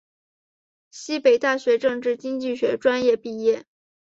[0.89, 3.65] 西北大学政治经济学专业毕业。